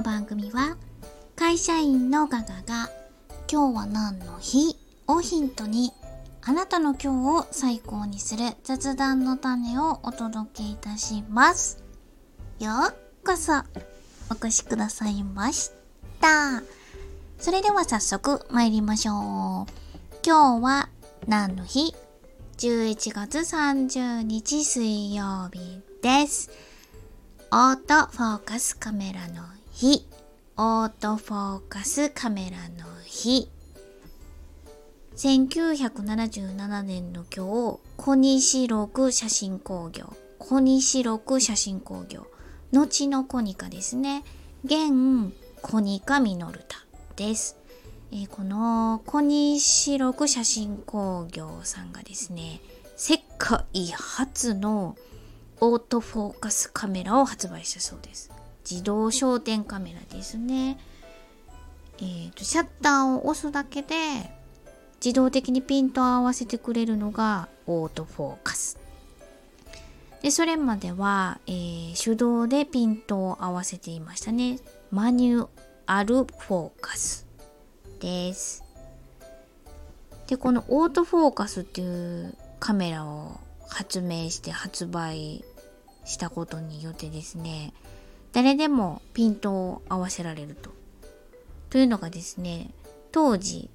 [0.00, 0.78] の番組は
[1.36, 2.88] 会社員のガガが
[3.52, 4.74] 今日は何の日
[5.06, 5.92] をヒントに
[6.40, 11.84] あなたの今日を最高にする雑談の種をお届けいたします。
[12.58, 13.52] ようこそ
[14.30, 15.70] お越しくださいまし
[16.18, 16.62] た。
[17.38, 19.16] それでは早速参りましょう。
[20.24, 20.88] 今日は
[21.26, 21.94] 何の日
[22.56, 26.50] ?11 月30日水曜日です。
[27.52, 30.06] オートフォーカスカメラの日。
[30.56, 33.48] オートフォーカスカメラの日。
[35.16, 40.12] 1977年の今日、小西六写真工業。
[40.38, 42.26] 小西六写真工業。
[42.72, 44.24] 後のコニカですね。
[44.64, 46.84] 現コニカミノルタ
[47.16, 47.56] です。
[48.12, 52.60] えー、この小西六写真工業さんがですね、
[52.96, 54.96] 世界初の
[55.60, 58.30] オートフォーカスカメラを発売したそうです。
[58.68, 60.78] 自動焦点カメラですね。
[61.98, 63.94] えーと、シャッターを押すだけで
[65.04, 68.78] 自動的にピントを合わせてくれるのがオートフォーカス。
[70.22, 74.58] でそれまでは、えー、手動でピントを合わせていましたね。
[74.90, 75.48] マニュ
[75.86, 77.26] アルフォーカス
[78.00, 78.64] です。
[80.26, 85.44] でこのオートフォーカスっていうカメラを発明して発売
[86.04, 87.72] したことによってですね
[88.32, 90.70] 誰でもピントを合わせられると。
[91.70, 92.70] というのがですね
[93.12, 93.70] 当時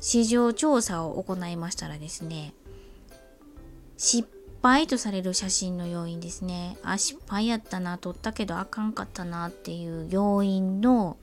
[0.00, 2.54] 市場調査を行いましたらですね
[3.96, 4.28] 失
[4.62, 6.76] 敗とされる写真の要因ですね。
[6.82, 11.16] あ失敗やったな撮ったけどあかんかったなっていう要因の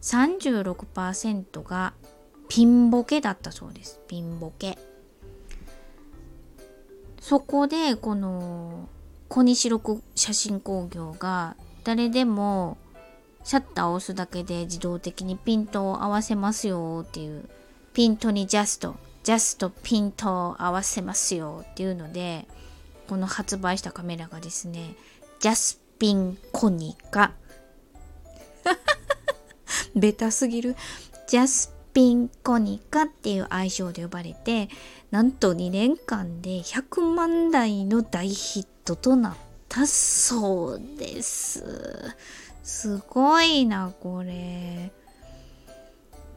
[0.00, 1.92] 36%が
[2.48, 4.00] ピンボケだったそうです。
[4.08, 4.78] ピンボケ。
[7.20, 8.88] そこでこの
[9.28, 12.76] 小西六写真工業が誰でも
[13.44, 17.48] シャッターを押すだけで自動的にピントを合わせますよっていう
[17.92, 22.46] ピントにジャストジャストピントを合わせますよっていうので
[23.08, 24.94] この発売したカメラがですね
[25.40, 27.32] ジャスピンコニカ。
[29.94, 30.76] ベタすぎる。
[31.28, 34.68] ジャスピンコニカっていう愛称で呼ばれて
[35.10, 39.34] なんと2年間で100万台の大ヒットとなっ
[39.74, 41.64] たそうです。
[42.62, 44.92] すごいな、これ。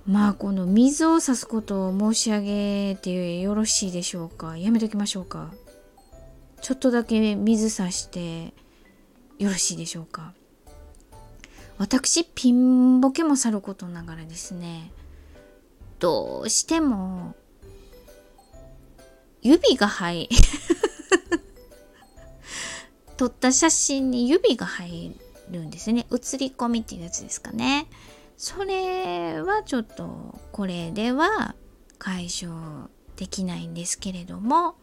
[0.08, 4.58] まあ、この水を差すことを申し上げてよろしいでしょうか。
[4.58, 5.52] やめときましょうか。
[6.62, 8.56] ちょっとだけ水差して
[9.38, 10.34] よろしいでしょうか。
[11.78, 14.92] 私、ピンボケもさることながらですね、
[16.00, 17.36] どうしても
[19.44, 20.28] 指が入
[23.18, 25.16] 撮った写真に指が入
[25.52, 26.06] るんですね。
[26.10, 27.88] 写り込みっていうやつですかね。
[28.38, 31.56] それはちょっとこれでは
[31.98, 34.76] 解消できないんですけれども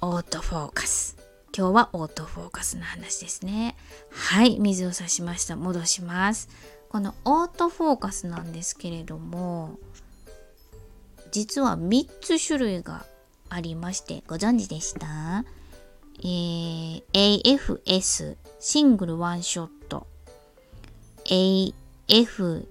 [0.00, 1.16] オートフォーカス。
[1.56, 3.76] 今日はオートフォーカスの話ですね。
[4.10, 5.56] はい水を差しました。
[5.56, 6.48] 戻します。
[6.88, 9.78] このオートフォーカスなんですけれども
[11.32, 13.04] 実は3つ種類が
[13.50, 15.44] ありましてご存知でした？
[16.20, 20.06] えー、AFS シングルワンショット
[21.24, 22.64] AFC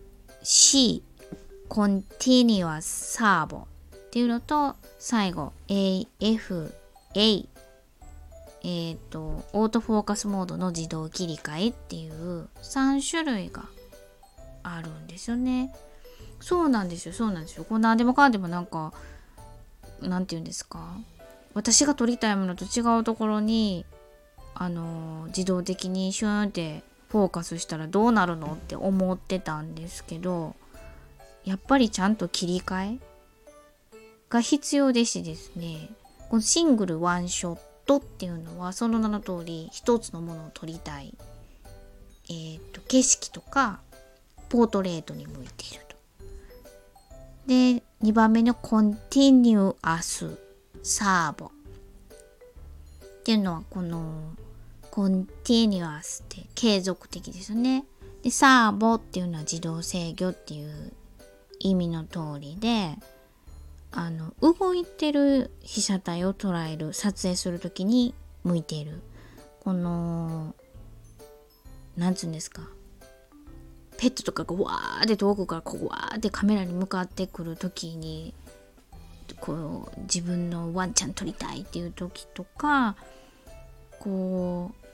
[1.69, 6.71] コンティニュアスサーボっていうのと最後 AFA
[7.15, 13.65] えっ、ー、とオートフォーカスモードの自動切り替えっていう3種類が
[14.63, 15.73] あるんですよね。
[16.41, 17.63] そうなんですよそうなんですよ。
[17.63, 18.93] こう何でもかんでもなんか
[20.01, 20.97] 何て言うんですか？
[21.57, 23.83] 私が撮りたいものと違うところに
[24.53, 30.55] あの自動的にシューンってフォーカスしたらどうなるのって思ってたんですけど
[31.45, 32.99] やっぱりちゃんと切り替え
[34.29, 35.89] が必要でしですね
[36.29, 41.15] このシングルワンショットっていうのはその名の通り一つのものを撮りたい、
[42.29, 43.79] えーと、景色とか
[44.49, 45.95] ポートレートに向いていると。
[47.47, 50.45] で2番目のコンティニュアス
[50.87, 51.47] サーボ。
[51.47, 51.49] っ
[53.23, 54.31] ていうのはこの
[54.89, 57.83] コンティニュアスって継続的ですね。
[58.23, 60.93] でサーボっていうのは自動制御っていう
[61.59, 62.95] 意味の通りで
[63.91, 69.01] あの動いてる被写体を捉える撮影する時に向いている。
[69.59, 70.55] この
[71.97, 72.61] なんつうんですか。
[73.97, 78.33] ペットとかがわーって遠くからこうわーってカメラに向かってくる時に
[79.39, 82.95] こう自分のワンちゃん撮りたいっていう時とか
[83.99, 84.87] こう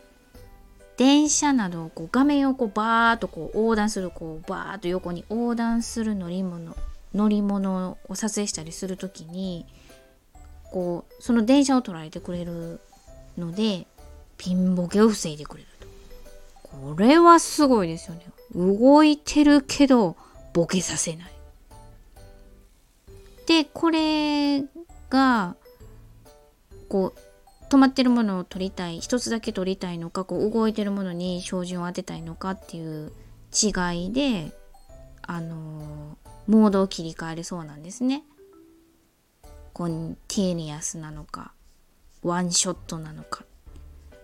[0.97, 6.75] 電車などこう画面をこうバーッとこう横断するこうバーッと横に横断する乗り物
[7.13, 9.65] 乗り物を撮影したりする時に
[10.71, 12.79] こうその電車を捉えてくれる
[13.37, 13.87] ので
[14.37, 15.87] ピンボケを防いでくれると。
[16.63, 18.25] これはすごいですよね。
[18.55, 20.15] 動いてるけど
[20.53, 21.31] ボケさせない。
[23.45, 24.63] でこれ
[25.09, 25.55] が
[26.89, 27.19] こう
[27.69, 33.11] 止まってるものを撮りたい一つだけ撮りたいのかこう動いてるものに照準を当てたいのかっていう
[33.51, 34.51] 違いで
[35.21, 36.17] あの
[36.47, 38.23] モードを切り替えるそうなんですね。
[39.73, 41.51] コンティーニアスなのか
[42.21, 43.43] ワンショットなのか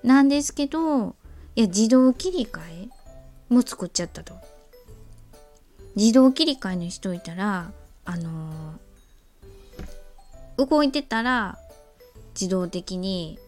[0.03, 1.15] なんですけど
[1.55, 2.89] いや自動切り替え
[3.51, 4.35] も作っちゃったと。
[5.95, 7.71] 自動切り替えにしといたら
[8.05, 8.73] あのー、
[10.65, 11.57] 動いてたら
[12.33, 13.39] 自動的に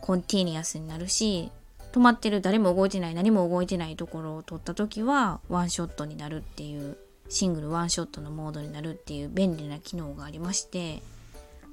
[0.00, 1.50] コンティニアスになるし
[1.92, 6.96] 止まってる誰も動いてない何も動いてないところを撮った時はワンショットになるっていう
[7.28, 11.02] シングルワンショットのモードになるっていう便利な機能がありまして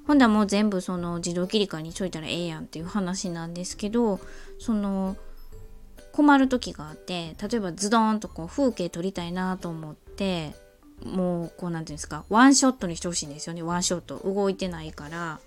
[0.08, 4.20] ほんだもう全部その自動切り替えにしといたらええやんっていう話なんですけど
[4.60, 5.18] その
[6.14, 10.56] 困る時があって例えばズドンとこう風景撮りたいなと思って
[11.04, 15.40] もうこう何て言うんですかワンショットにしてほしいんですよねワンショット動いてないから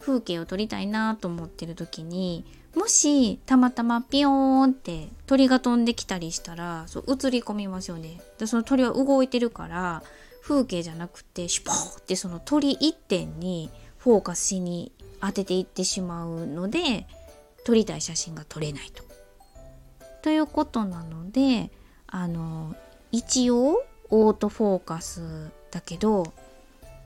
[0.00, 2.44] 風景を撮りたいなと思ってる時に
[2.74, 4.32] もしたまたまピヨー
[4.68, 10.02] ンって鳥が飛んできたりしたらそう映り込みますよねでその鳥は動いてるから
[10.42, 17.06] 風景じゃなくてシュポーってその鳥一点にフォーカスしに当てていってしまうので
[17.64, 19.04] 撮りたい写真が撮れないと。
[20.22, 21.70] ということなので
[22.06, 22.74] あの
[23.12, 26.32] 一応オートフォーカスだけど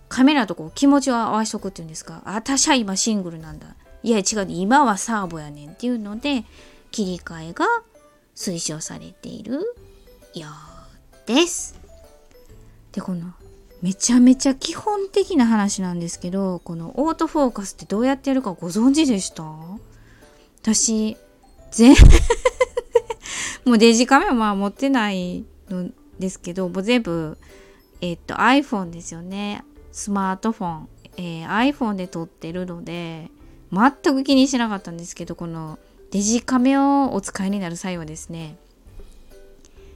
[0.09, 2.23] カメラとこう気持ちを合わしとくっていうんですか。
[2.25, 3.75] 私は今シングルなんだ。
[4.03, 6.45] いや違う今はサーボやねんっていうので
[6.91, 7.67] 切り替えが
[8.37, 9.55] 推奨されている
[10.35, 10.49] よ
[11.27, 11.75] うです。
[12.93, 13.33] でこの
[13.83, 19.45] めちゃめちゃ基本的な話なんですけどこのオートフォーカスってどうやってやるかご存知でした？
[20.63, 21.17] 私
[21.71, 21.95] 全
[23.65, 27.39] もうデジカメはまあ持ってないのですけどもう全部
[28.01, 29.65] えっと iPhone ですよね。
[29.93, 33.31] スマートフォン、えー、iPhone で撮ってるので
[33.73, 35.79] 全く気にしなかったんですけどこの
[36.11, 38.57] デジカメをお使いになる際はですね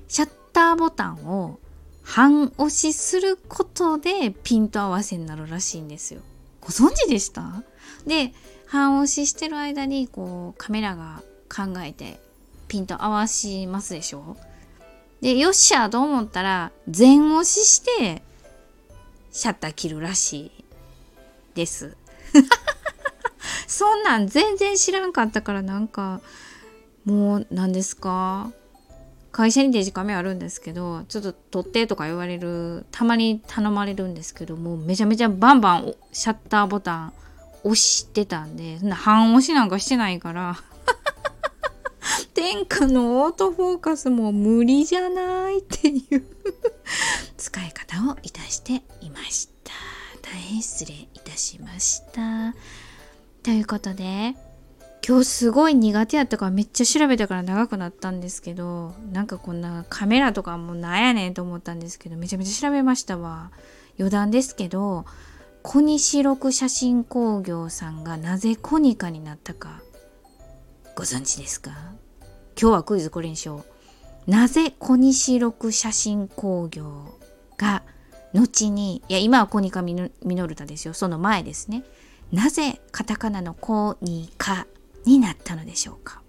[0.08, 1.58] シャッターボタンを
[2.02, 6.20] 半押しすることでピント合わせになるらしいんですよ。
[6.60, 7.62] ご存知でした？
[8.06, 8.32] で
[8.66, 12.20] 半押ししてる間にこうカメラが考えて
[12.66, 14.36] ピント合わしますでしょ？
[15.20, 18.22] でよっしゃと思ったら全押しして
[19.32, 20.64] シャッター切るらしい
[21.54, 21.96] です。
[23.66, 26.20] そんなん全然知らんかったからなんか
[27.04, 28.50] もう何ですか？
[29.30, 37.12] 会社にデジカメあるんですけどちょっと撮ってとか言われるたまに頼まれるんですけどもうめちゃめちゃバンバンシャッターボタン
[37.62, 40.56] 押してたんでそんな半押しなんかしてないから
[42.40, 46.24] 天下のオートフォーカスも無理じゃないっていう
[47.36, 49.72] 使い方をいたしていました。
[50.22, 52.54] 大変失礼いたしました。
[53.42, 54.36] ということで、
[55.04, 63.50] 今日すごい苦手やったからめっちゃ調べたから長くなったんですけど、なんかこんなカメラとかもなんやねんと思ったんですけど、めちゃめちゃ調べましたわ。
[63.98, 65.06] 余談ですけど、
[65.64, 69.82] 小西六写真工業さんがなぜコニカになったか
[70.94, 71.72] ご存知ですか？
[72.60, 73.64] 今日はクイズこれにしよ
[74.26, 74.30] う。
[74.30, 77.14] なぜ小西六写真工業
[77.56, 77.84] が
[78.34, 80.92] 後にいや今はコニカミノルタですよ。
[80.92, 81.84] その前ですね。
[82.32, 84.66] なぜカタカナのコニカ
[85.06, 86.20] になったのでしょうか。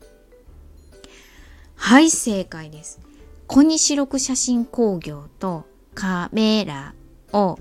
[1.76, 3.00] はい正解です。
[3.48, 6.94] 小西六写真工業とカメラ
[7.34, 7.58] を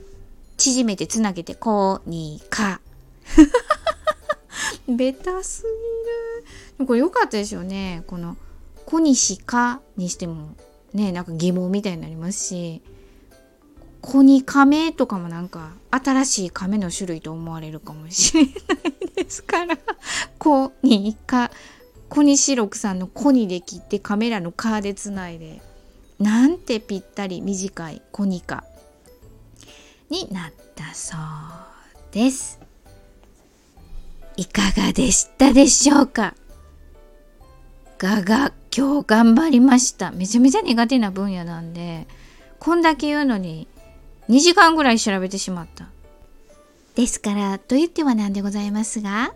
[0.58, 2.82] 縮めてつなげてコニカ。
[4.86, 5.64] ベタす
[6.78, 6.86] ぎる。
[6.86, 8.04] これ良かったですよね。
[8.06, 8.36] この
[8.88, 10.54] 小西かにしても
[10.94, 12.80] ねなんか疑問みたいになりますし
[14.00, 18.54] コニカメとかもなんか新しい亀の種類と思われるかもしれない
[19.14, 19.76] ですから
[20.38, 21.50] コニカ
[22.08, 25.60] コニシロクさんのコニで切ってカメラのカでつないで
[26.18, 28.64] なんてぴったり短いコニカ
[30.08, 31.20] になったそう
[32.12, 32.58] です。
[34.38, 36.34] いかがでしたでしょうか？
[37.98, 42.06] がが今日頑張りましためちゃめちゃ苦手な分野なんで
[42.60, 43.68] こんだけ言うのに
[44.28, 45.88] 2時間ぐらい調べてしまった。
[46.94, 49.32] ですから、と言ってはなんでございますが、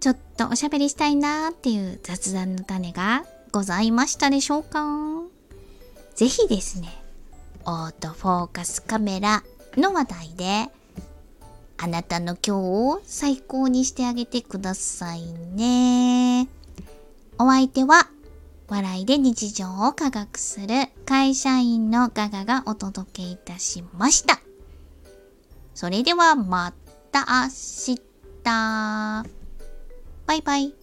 [0.00, 5.22] ちょっとおしゃべりしたいなーっていう雑談の種がございましたでしょうか？
[6.14, 7.02] ぜひですね、
[7.64, 9.42] オートフォーカスカメラ
[9.76, 10.70] の話題で、
[11.78, 16.46] あなたの今日を最高にしてあげてくださいね。
[17.42, 18.06] お相手は、
[18.68, 20.66] 笑いで日常を科学する
[21.06, 24.42] 会社員のガガがお届けいたしました。
[25.74, 26.74] それではま
[27.10, 27.48] た明
[27.94, 28.02] 日。
[28.44, 29.24] バ
[30.34, 30.74] イバイ。